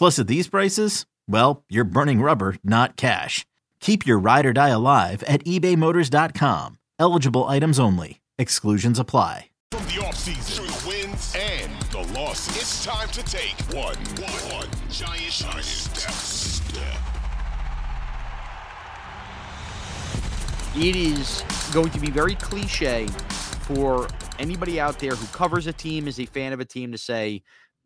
[0.00, 3.44] Plus, at these prices, well, you're burning rubber, not cash.
[3.80, 6.78] Keep your ride or die alive at ebaymotors.com.
[6.98, 8.22] Eligible items only.
[8.38, 9.50] Exclusions apply.
[9.72, 14.62] From the offseason through the wins and the losses, it's time to take one, one,
[14.62, 16.12] one giant, giant step.
[16.12, 17.00] step.
[20.76, 23.06] It is going to be very cliche
[23.68, 26.96] for anybody out there who covers a team, is a fan of a team, to
[26.96, 27.42] say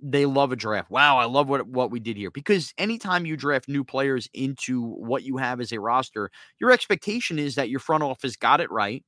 [0.06, 0.90] they love a draft.
[0.90, 2.30] Wow, I love what what we did here.
[2.30, 6.30] Because anytime you draft new players into what you have as a roster,
[6.60, 9.02] your expectation is that your front office got it right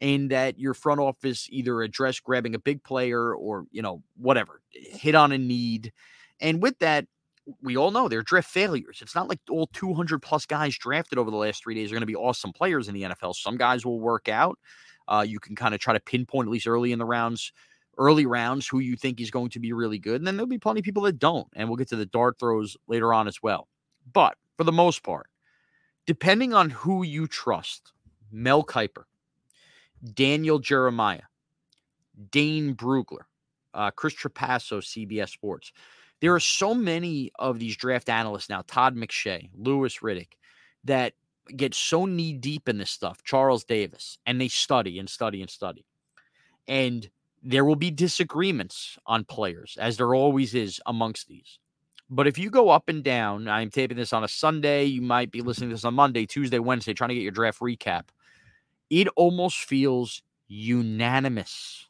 [0.00, 4.62] and that your front office either addressed grabbing a big player or, you know, whatever,
[4.70, 5.92] hit on a need.
[6.40, 7.06] And with that,
[7.62, 9.00] we all know they're draft failures.
[9.02, 12.00] It's not like all 200 plus guys drafted over the last three days are going
[12.00, 13.34] to be awesome players in the NFL.
[13.34, 14.58] Some guys will work out.
[15.08, 17.52] Uh, you can kind of try to pinpoint, at least early in the rounds,
[17.98, 20.20] early rounds, who you think is going to be really good.
[20.20, 21.48] And then there'll be plenty of people that don't.
[21.54, 23.68] And we'll get to the dart throws later on as well.
[24.12, 25.28] But for the most part,
[26.06, 27.92] depending on who you trust,
[28.30, 29.04] Mel Kiper,
[30.14, 31.22] Daniel Jeremiah,
[32.30, 33.24] Dane Brugler,
[33.74, 35.72] uh, Chris Trapasso, CBS Sports.
[36.20, 40.32] There are so many of these draft analysts now, Todd McShay, Louis Riddick,
[40.84, 41.14] that
[41.56, 45.50] get so knee deep in this stuff, Charles Davis, and they study and study and
[45.50, 45.84] study.
[46.66, 47.08] And
[47.42, 51.58] there will be disagreements on players, as there always is amongst these.
[52.10, 55.30] But if you go up and down, I'm taping this on a Sunday, you might
[55.30, 58.04] be listening to this on Monday, Tuesday, Wednesday, trying to get your draft recap.
[58.88, 61.88] It almost feels unanimous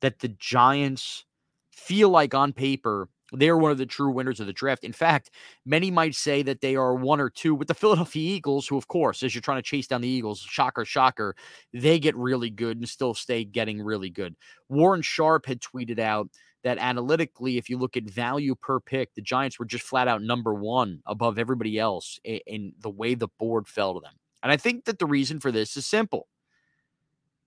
[0.00, 1.24] that the Giants
[1.70, 4.84] feel like on paper they're one of the true winners of the draft.
[4.84, 5.30] In fact,
[5.64, 8.88] many might say that they are one or two with the Philadelphia Eagles, who, of
[8.88, 11.34] course, as you're trying to chase down the Eagles, shocker, shocker,
[11.72, 14.36] they get really good and still stay getting really good.
[14.68, 16.28] Warren Sharp had tweeted out
[16.62, 20.22] that analytically, if you look at value per pick, the Giants were just flat out
[20.22, 24.14] number one above everybody else in, in the way the board fell to them.
[24.42, 26.28] And I think that the reason for this is simple.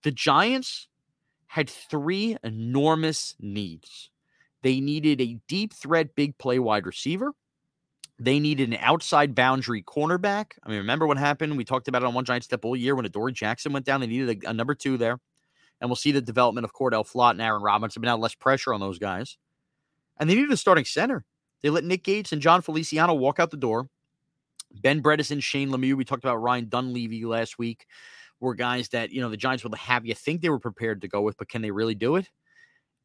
[0.02, 0.88] The Giants
[1.46, 4.10] had three enormous needs
[4.66, 7.32] they needed a deep threat, big play wide receiver.
[8.18, 10.54] They needed an outside boundary cornerback.
[10.64, 11.56] I mean, remember what happened?
[11.56, 14.00] We talked about it on One Giant Step all year when Adoree Jackson went down.
[14.00, 15.20] They needed a, a number two there.
[15.80, 18.74] And we'll see the development of Cordell Flott and Aaron Robinson, but now less pressure
[18.74, 19.38] on those guys.
[20.18, 21.24] And they needed a starting center.
[21.62, 23.88] They let Nick Gates and Jon Feliciano walk out the door.
[24.72, 25.96] Ben Bredeson, Shane Lemieux.
[25.96, 27.86] We talked about Ryan Dunleavy last week.
[28.40, 31.08] Were guys that, you know, the Giants would have you think they were prepared to
[31.08, 32.28] go with, but can they really do it?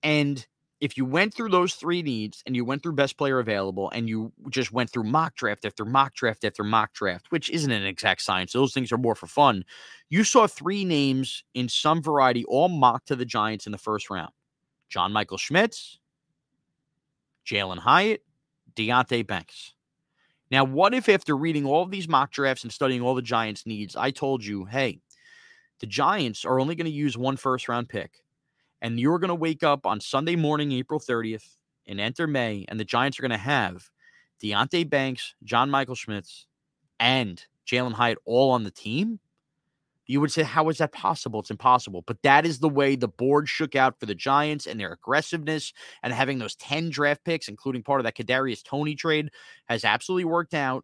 [0.02, 0.44] And
[0.82, 4.10] if you went through those three needs and you went through best player available and
[4.10, 7.86] you just went through mock draft after mock draft after mock draft, which isn't an
[7.86, 9.64] exact science, those things are more for fun.
[10.10, 14.10] You saw three names in some variety all mocked to the Giants in the first
[14.10, 14.32] round
[14.90, 16.00] John Michael Schmitz,
[17.46, 18.24] Jalin Hyatt,
[18.76, 19.76] Deonte Banks.
[20.50, 23.66] Now, what if after reading all of these mock drafts and studying all the Giants'
[23.68, 25.00] needs, I told you, hey,
[25.80, 28.22] the Giants are only going to use one first round pick
[28.82, 31.58] and you're going to wake up on Sunday morning, April 30th,
[31.88, 33.90] and enter May, and the Giants are going to have
[34.44, 36.48] Deonte Banks, John Michael Schmitz,
[37.00, 39.20] and Jalin Hyatt all on the team,
[40.08, 41.40] you would say, How is that possible?
[41.40, 42.04] It's impossible.
[42.06, 45.74] But that is the way the board shook out for the Giants and their aggressiveness
[46.04, 49.30] and having those 10 draft picks, including part of that Kadarius Toney trade,
[49.68, 50.84] has absolutely worked out.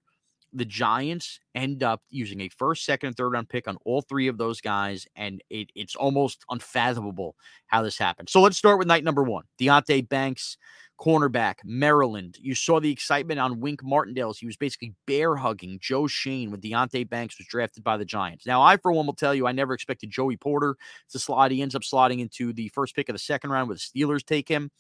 [0.54, 4.28] The Giants end up using a first, second, and third round pick on all three
[4.28, 7.36] of those guys, and it, it's almost unfathomable
[7.68, 8.30] how this happened.
[8.30, 10.58] So let's start with night number one Deonte Banks,
[11.00, 12.38] cornerback, Maryland.
[12.40, 14.40] You saw the excitement on Wink Martindale's.
[14.40, 18.46] He was basically bear hugging Joe Schoen when Deonte Banks was drafted by the Giants.
[18.46, 20.76] Now, I, for one, will tell you I never expected Joey Porter
[21.12, 21.52] to slide.
[21.52, 24.26] He ends up sliding into the first pick of the second round where the Steelers
[24.26, 24.72] take him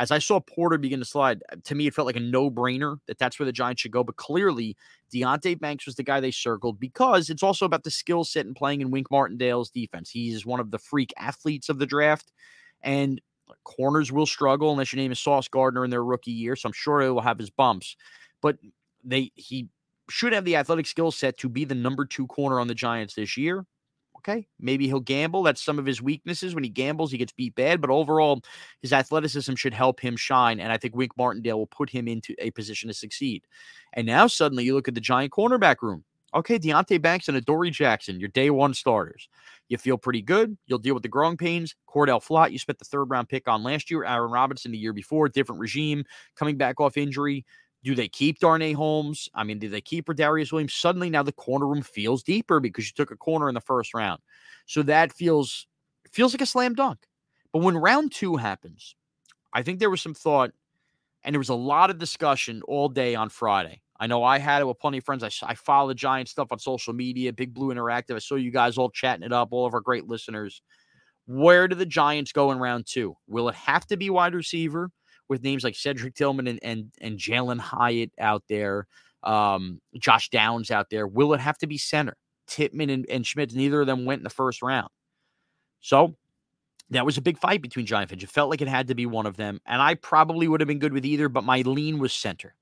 [0.00, 2.50] as I saw Porter begin to slide, uh, to me, it felt like a no
[2.50, 4.02] brainer that that's where the Giants should go.
[4.02, 4.76] But clearly,
[5.14, 8.56] Deonte Banks was the guy they circled because it's also about the skill set and
[8.56, 10.10] playing in Wink Martindale's defense.
[10.10, 12.32] He's one of the freak athletes of the draft.
[12.82, 13.20] And
[13.64, 16.56] corners will struggle unless your name is Sauce Gardner in their rookie year.
[16.56, 17.94] So I'm sure he will have his bumps.
[18.40, 18.56] But
[19.04, 19.68] they he
[20.08, 23.14] should have the athletic skill set to be the number two corner on the Giants
[23.14, 23.66] this year.
[24.20, 25.42] Okay, maybe he'll gamble.
[25.42, 26.54] That's some of his weaknesses.
[26.54, 27.80] When he gambles, he gets beat bad.
[27.80, 28.42] But overall,
[28.82, 30.60] his athleticism should help him shine.
[30.60, 33.44] And I think Wink Martindale will put him into a position to succeed.
[33.94, 36.04] And now suddenly you look at the giant cornerback room.
[36.32, 39.28] Okay, Deonte Banks and Adoree Jackson, your day one starters.
[39.68, 40.56] You feel pretty good.
[40.66, 41.74] You'll deal with the growing pains.
[41.88, 44.04] Cordell Flott, you spent the third round pick on last year.
[44.04, 46.04] Aaron Robinson the year before, different regime,
[46.36, 47.44] coming back off injury.
[47.82, 49.28] Do they keep Darnay Holmes?
[49.34, 50.74] I mean, do they keep Darius Williams?
[50.74, 53.94] Suddenly now the corner room feels deeper because you took a corner in the first
[53.94, 54.20] round.
[54.66, 55.66] So that feels
[56.12, 56.98] feels like a slam dunk.
[57.52, 58.94] But when round two happens,
[59.52, 60.52] I think there was some thought
[61.24, 63.80] and there was a lot of discussion all day on Friday.
[63.98, 65.22] I know I had it with plenty of friends.
[65.22, 68.14] I, I follow the Giant stuff on social media, Big Blue Interactive.
[68.14, 70.62] I saw you guys all chatting it up, all of our great listeners.
[71.26, 73.14] Where do the Giants go in round two?
[73.28, 74.90] Will it have to be wide receiver?
[75.30, 78.86] With names like Cedric Tillman and and, and Jalin Hyatt out there,
[79.22, 81.06] um, Josh Downs out there.
[81.06, 82.16] Will it have to be center?
[82.46, 84.88] Tippmann and, and Schmitz, neither of them went in the first round.
[85.80, 86.16] So
[86.90, 88.24] that was a big fight between Giant fans.
[88.24, 89.60] It felt like it had to be one of them.
[89.64, 92.54] And I probably would have been good with either, but my lean was center.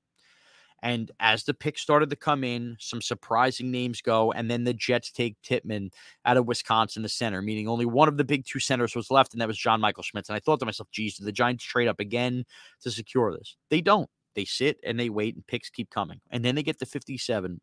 [0.81, 4.31] And as the picks started to come in, some surprising names go.
[4.31, 5.91] And then the Jets take Tippmann
[6.25, 9.33] out of Wisconsin, the center, meaning only one of the big two centers was left,
[9.33, 10.29] and that was John Michael Schmitz.
[10.29, 12.45] And I thought to myself, geez, did the Giants trade up again
[12.81, 13.57] to secure this?
[13.69, 14.09] They don't.
[14.35, 16.21] They sit and they wait, and picks keep coming.
[16.31, 17.59] And then they get to 57.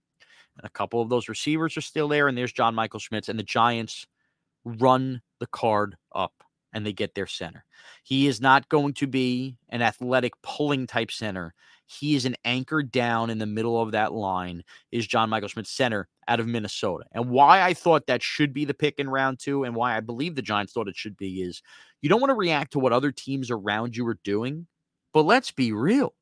[0.59, 2.29] And a couple of those receivers are still there.
[2.29, 3.29] And there's John Michael Schmitz.
[3.29, 4.07] And the Giants
[4.65, 6.33] run the card up
[6.73, 7.65] and they get their center.
[8.03, 11.55] He is not going to be an athletic pulling type center.
[11.87, 15.71] He is an anchor down in the middle of that line, is John Michael Schmitz,
[15.71, 17.05] center out of Minnesota.
[17.13, 20.01] And why I thought that should be the pick in round two, and why I
[20.01, 21.63] believe the Giants thought it should be, is
[22.03, 24.67] you don't want to react to what other teams around you are doing,
[25.13, 26.15] but let's be real.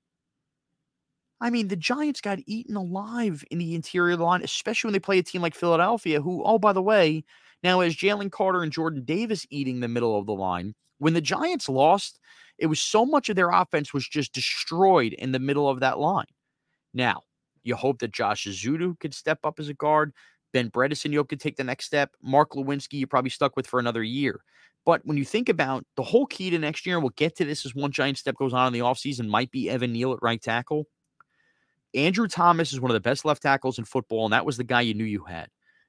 [1.40, 5.18] I mean, the Giants got eaten alive in the interior line, especially when they play
[5.18, 7.24] a team like Philadelphia, who, oh, by the way,
[7.62, 11.20] now as Jalen Carter and Jordan Davis eating the middle of the line, when the
[11.20, 12.20] Giants lost,
[12.58, 15.98] it was so much of their offense was just destroyed in the middle of that
[15.98, 16.26] line.
[16.92, 17.22] Now,
[17.62, 20.12] you hope that Josh Ezeudu could step up as a guard.
[20.52, 22.10] Ben Bredeson, you could take the next step.
[22.22, 24.40] Mark Glowinski, you're probably stuck with for another year.
[24.84, 27.44] But when you think about the whole key to next year, and we'll get to
[27.44, 30.22] this as one giant step goes on in the offseason, might be Evan Neal at
[30.22, 30.86] right tackle.
[31.94, 34.64] Andrew Thomas is one of the best left tackles in football, and that was the
[34.64, 35.48] guy you knew you had.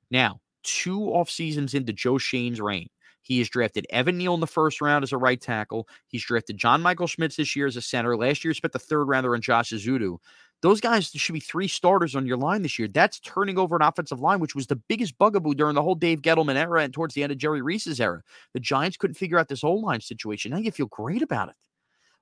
[0.10, 2.88] Now, two off seasons into Joe Schoen's reign,
[3.26, 5.88] he has drafted Evan Neal in the first round as a right tackle.
[6.08, 8.16] He's drafted John Michael Schmitz this year as a center.
[8.16, 10.18] Last year, he spent the third rounder on Josh Ezeudu.
[10.62, 12.88] Those guys should be three starters on your line this year.
[12.88, 16.22] That's turning over an offensive line, which was the biggest bugaboo during the whole Dave
[16.22, 18.22] Gettleman era and towards the end of Jerry Reese's era.
[18.54, 20.52] The Giants couldn't figure out this O line situation.
[20.52, 21.56] Now you feel great about it,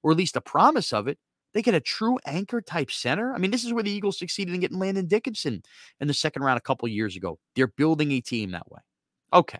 [0.04, 1.18] or at least a promise of it.
[1.54, 3.34] They get a true anchor type center.
[3.34, 5.64] I mean, this is where the Eagles succeeded in getting Landon Dickerson
[6.00, 7.40] in the second round a couple years ago.
[7.56, 8.80] They're building a team that way.
[9.34, 9.60] Okay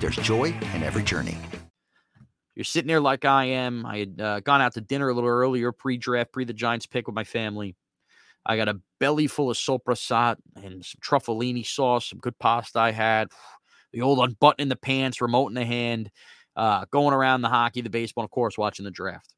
[0.00, 1.36] there's joy in every journey.
[2.54, 3.84] You're sitting there like I am.
[3.84, 7.06] I had uh, gone out to dinner a little earlier, pre-draft, pre the Giants pick
[7.06, 7.76] with my family.
[8.44, 12.92] I got a belly full of soppressata and some truffalini sauce, some good pasta I
[12.92, 13.28] had.
[13.92, 16.10] The old unbuttoning the pants, remote in the hand,
[16.54, 19.32] uh, going around the hockey, the baseball, of course, watching the draft.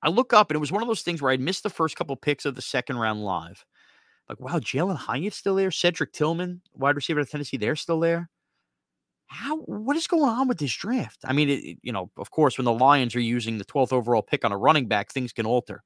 [0.00, 1.96] I look up and it was one of those things where I'd missed the first
[1.96, 3.64] couple picks of the second round live.
[4.28, 5.72] Like, wow, Jalin Hyatt's still there.
[5.72, 8.30] Cedric Tillman, wide receiver of Tennessee, they're still there
[9.32, 11.18] how what is going on with this draft?
[11.24, 14.22] I mean, it, you know, of course, when the Lions are using the 12th overall
[14.22, 15.82] pick on a running back, things can alter.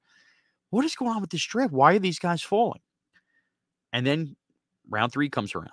[0.70, 1.72] What is going on with this draft?
[1.72, 2.80] Why are these guys falling?
[3.92, 4.36] And then
[4.88, 5.70] round three comes around.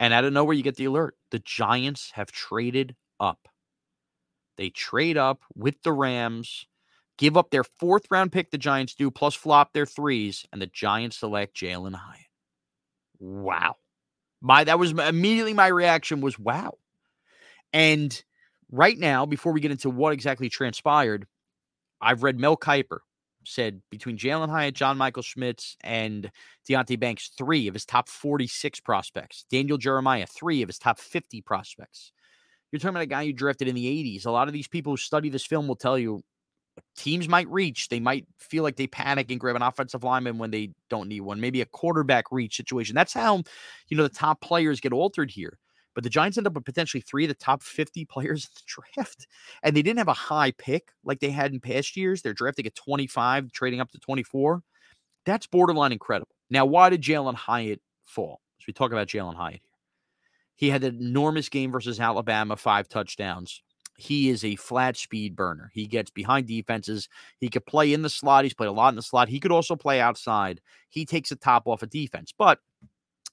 [0.00, 1.16] And out of nowhere, you get the alert.
[1.30, 3.48] The Giants have traded up.
[4.56, 6.66] They trade up with the Rams,
[7.18, 10.66] give up their fourth round pick, the Giants do, plus flop their threes, and the
[10.66, 12.26] Giants select Jalin Hyatt.
[13.20, 13.76] Wow.
[14.44, 16.74] My that was immediately my reaction was wow.
[17.72, 18.22] And
[18.70, 21.26] right now, before we get into what exactly transpired,
[21.98, 22.98] I've read Mel Kiper
[23.46, 26.30] said between Jalin Hyatt, John Michael Schmitz, and
[26.68, 29.46] Deonte Banks, three of his top 46 prospects.
[29.50, 32.12] Daniel Jeremiah, three of his top 50 prospects.
[32.70, 34.26] You're talking about a guy who drafted in the 80s.
[34.26, 36.22] A lot of these people who study this film will tell you
[36.96, 37.88] teams might reach.
[37.88, 41.20] They might feel like they panic and grab an offensive lineman when they don't need
[41.20, 41.40] one.
[41.40, 42.94] Maybe a quarterback reach situation.
[42.94, 43.42] That's how,
[43.88, 45.58] you know, the top players get altered here.
[45.94, 48.62] But the Giants end up with potentially three of the top 50 players in the
[48.96, 49.26] draft.
[49.62, 52.22] And they didn't have a high pick like they had in past years.
[52.22, 54.62] They're drafting at 25, trading up to 24.
[55.24, 56.28] That's borderline incredible.
[56.50, 58.40] Now, why did Jalin Hyatt fall?
[58.60, 59.70] As we talk about Jalin Hyatt here,
[60.56, 63.62] he had an enormous game versus Alabama, five touchdowns.
[63.96, 65.70] He is a flat speed burner.
[65.72, 67.08] He gets behind defenses.
[67.38, 68.44] He could play in the slot.
[68.44, 69.28] He's played a lot in the slot.
[69.28, 70.60] He could also play outside.
[70.90, 72.58] He takes the top off a of defense, but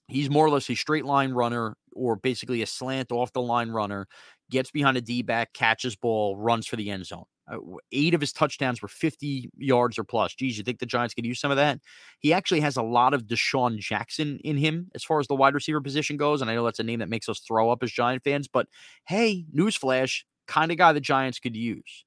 [0.08, 3.70] he's more or less a straight line runner or basically a slant off the line
[3.70, 4.08] runner,
[4.50, 7.26] gets behind a D back, catches ball, runs for the end zone.
[7.52, 7.58] Uh,
[7.92, 10.34] eight of his touchdowns were 50 yards or plus.
[10.34, 11.80] Geez, you think the Giants could use some of that?
[12.20, 15.54] He actually has a lot of DeSean Jackson in him as far as the wide
[15.54, 16.42] receiver position goes.
[16.42, 18.68] And I know that's a name that makes us throw up as Giant fans, but
[19.08, 22.04] hey, newsflash, kind of guy the Giants could use.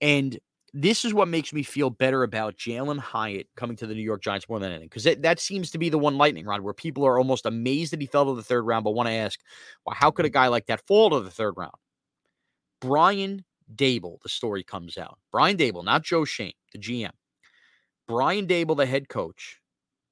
[0.00, 0.38] And
[0.72, 4.22] this is what makes me feel better about Jalin Hyatt coming to the New York
[4.22, 7.04] Giants more than anything, because that seems to be the one lightning rod where people
[7.06, 9.40] are almost amazed that he fell to the third round, but want to ask,
[9.84, 11.74] well, how could a guy like that fall to the third round?
[12.80, 13.44] Brian
[13.74, 15.18] Daboll, the story comes out.
[15.30, 17.10] Brian Daboll, not Joe Schoen, the GM.
[18.06, 19.60] Brian Daboll, the head coach,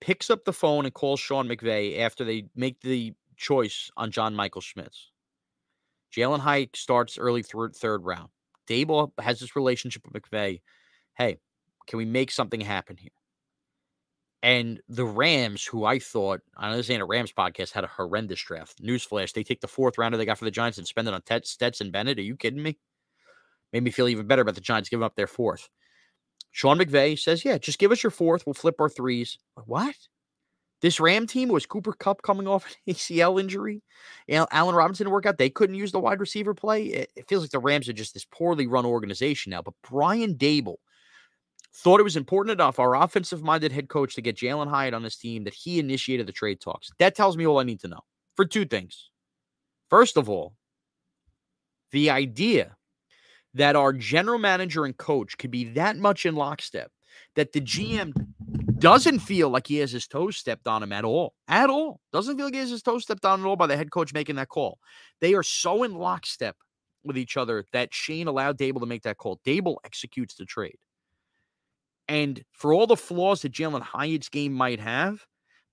[0.00, 4.34] picks up the phone and calls Sean McVay after they make the choice on John
[4.34, 5.10] Michael Schmitz.
[6.14, 8.28] Jalin Hyatt starts early third, third round.
[8.68, 10.60] Daboll has this relationship with McVay.
[11.14, 11.38] Hey,
[11.86, 13.10] can we make something happen here?
[14.42, 17.88] And the Rams, who I thought, I know this ain't a Rams podcast, had a
[17.88, 18.82] horrendous draft.
[18.82, 21.42] Newsflash, they take the fourth rounder they got for the Giants and spend it on
[21.42, 22.18] Stetson Bennett.
[22.18, 22.78] Are you kidding me?
[23.72, 25.68] Made me feel even better about the Giants giving up their fourth.
[26.52, 28.46] Sean McVay says, yeah, just give us your fourth.
[28.46, 29.38] We'll flip our threes.
[29.64, 29.96] What?
[30.83, 33.83] This Ram team was Cooper Kupp coming off an ACL injury.
[34.26, 35.38] You know, Allen Robinson didn't out.
[35.38, 36.85] They couldn't use the wide receiver play.
[36.85, 39.62] It, it feels like the Rams are just this poorly run organization now.
[39.62, 40.76] But Brian Daboll
[41.75, 45.02] thought it was important enough, our offensive minded head coach, to get Jalin Hyatt on
[45.02, 46.90] this team that he initiated the trade talks.
[46.99, 48.00] That tells me all I need to know
[48.35, 49.11] for two things.
[49.88, 50.54] First of all,
[51.92, 52.76] the idea
[53.54, 56.90] that our general manager and coach could be that much in lockstep
[57.35, 58.12] that the mm-hmm.
[58.12, 58.26] GM
[58.78, 61.35] doesn't feel like he has his toes stepped on him at all.
[61.49, 62.00] At all.
[62.12, 64.12] Doesn't feel like he has his toes stepped on at all by the head coach
[64.12, 64.78] making that call.
[65.21, 66.56] They are so in lockstep
[67.04, 69.40] with each other that Schoen allowed Daboll to make that call.
[69.47, 70.76] Daboll executes the trade.
[72.09, 75.25] And for all the flaws that Jalin Hyatt's game might have,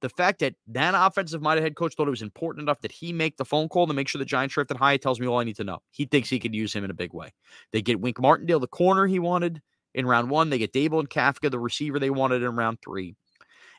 [0.02, 3.14] the fact that that offensive minded head coach thought it was important enough that he
[3.14, 5.44] make the phone call to make sure the Giants drafted Hyatt tells me all I
[5.44, 5.80] need to know.
[5.92, 7.30] He thinks he could use him in a big way.
[7.72, 9.62] They get Wink Martindale, the corner he wanted
[9.94, 10.50] in round one.
[10.50, 13.16] They get Daboll and Kafka, the receiver they wanted in round three.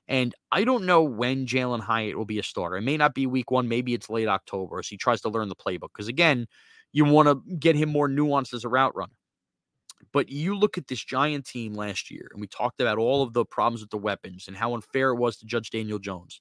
[0.07, 2.77] And I don't know when Jalin Hyatt will be a starter.
[2.77, 3.69] It may not be week one.
[3.69, 5.89] Maybe it's late October as he tries to learn the playbook.
[5.95, 6.47] Because again,
[6.93, 9.15] you want to get him more nuanced as a route runner.
[10.13, 13.33] But you look at this Giant team last year, and we talked about all of
[13.33, 16.41] the problems with the weapons and how unfair it was to judge Daniel Jones.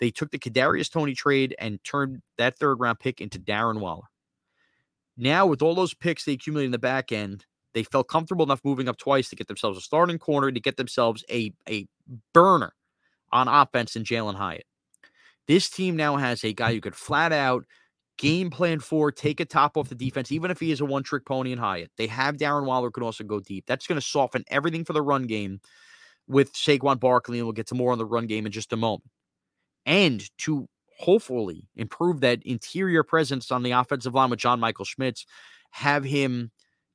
[0.00, 4.08] They took the Kadarius Toney trade and turned that third round pick into Darren Waller.
[5.16, 7.44] Now, with all those picks they accumulated in the back end,
[7.74, 10.76] they felt comfortable enough moving up twice to get themselves a starting corner, to get
[10.76, 11.86] themselves a, a
[12.32, 12.72] burner
[13.32, 14.64] on offense in Jalin Hyatt.
[15.46, 17.64] This team now has a guy who could flat out
[18.16, 21.02] game plan for, take a top off the defense, even if he is a one
[21.02, 21.90] trick pony in Hyatt.
[21.98, 23.64] They have Darren Waller can also go deep.
[23.66, 25.60] That's going to soften everything for the run game
[26.28, 28.76] with Saquon Barkley, and we'll get to more on the run game in just a
[28.76, 29.10] moment.
[29.84, 35.26] And to hopefully improve that interior presence on the offensive line with John Michael Schmitz,
[35.72, 36.52] have him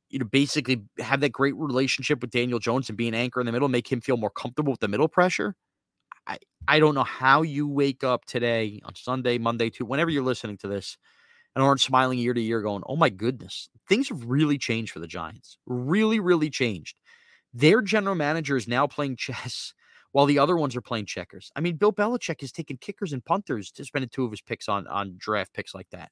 [0.10, 3.46] you know, basically have that great relationship with Daniel Jones and be an anchor in
[3.46, 5.56] the middle, make him feel more comfortable with the middle pressure.
[6.28, 6.38] I,
[6.68, 10.58] I don't know how you wake up today on Sunday, Monday, too, whenever you're listening
[10.58, 10.98] to this
[11.56, 15.00] and aren't smiling year to year going, oh my goodness, things have really changed for
[15.00, 15.58] the Giants.
[15.66, 17.00] Really, really changed.
[17.54, 19.74] Their general manager is now playing chess
[20.12, 21.52] while the other ones are playing checkers.
[21.56, 24.68] I mean, Bill Belichick has taken kickers and punters to spend two of his picks
[24.68, 26.10] on, on draft picks like that.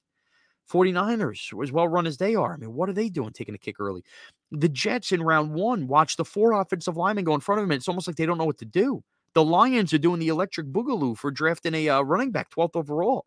[0.72, 2.54] 49ers, as well run as they are.
[2.54, 4.04] I mean, what are they doing taking a kick early?
[4.52, 7.76] The Jets in round one watch the four offensive linemen go in front of them.
[7.76, 9.04] It's almost like they don't know what to do.
[9.34, 13.26] The Lions are doing the electric boogaloo for drafting a uh, running back 12th overall.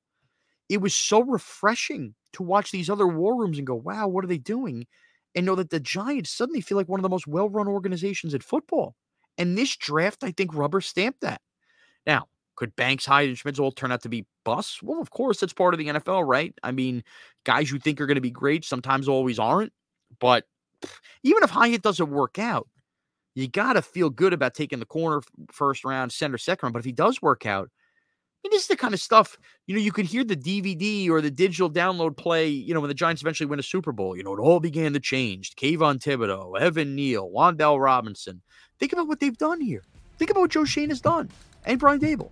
[0.68, 4.28] It was so refreshing to watch these other war rooms and go, wow, what are
[4.28, 4.86] they doing?
[5.34, 8.34] And know that the Giants suddenly feel like one of the most well run organizations
[8.34, 8.94] in football.
[9.38, 11.40] And this draft, I think, rubber stamped that.
[12.06, 12.26] Now,
[12.56, 14.82] could Banks, Hyatt, and Schmitz all turn out to be busts?
[14.82, 16.54] Well, of course, that's part of the NFL, right?
[16.62, 17.02] I mean,
[17.44, 19.72] guys you think are going to be great sometimes always aren't.
[20.18, 20.44] But
[21.22, 22.68] even if Hyatt doesn't work out,
[23.34, 26.72] you got to feel good about taking the corner first round, center second round.
[26.74, 27.70] But if he does work out,
[28.42, 31.10] I mean, this is the kind of stuff, you know, you could hear the DVD
[31.10, 34.16] or the digital download play, you know, when the Giants eventually win a Super Bowl.
[34.16, 35.54] You know, it all began to change.
[35.56, 38.40] Kayvon Thibodeaux, Evan Neal, Wan'Dale Robinson.
[38.78, 39.82] Think about what they've done here.
[40.18, 41.28] Think about what Joe Schoen has done
[41.66, 42.30] and Brian Daboll.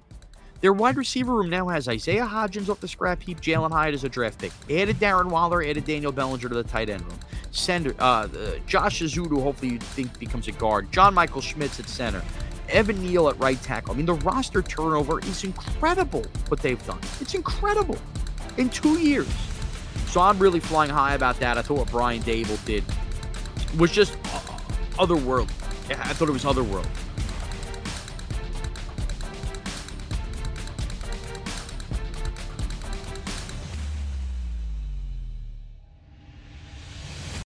[0.60, 4.02] Their wide receiver room now has Isaiah Hodgins off the scrap heap, Jalin Hyatt as
[4.02, 4.52] a draft pick.
[4.68, 7.18] Added Darren Waller, added Daniel Bellinger to the tight end room.
[7.52, 8.28] Center, uh, uh,
[8.66, 10.90] Josh Ezeudu, hopefully you think becomes a guard.
[10.90, 12.22] John Michael Schmitz at center.
[12.68, 13.94] Evan Neal at right tackle.
[13.94, 16.98] I mean, the roster turnover is incredible what they've done.
[17.20, 17.96] It's incredible
[18.58, 19.28] in two years.
[20.08, 21.56] So I'm really flying high about that.
[21.56, 22.84] I thought what Brian Daboll did
[23.78, 24.20] was just
[24.94, 25.50] otherworldly.
[25.90, 26.86] I thought it was otherworldly.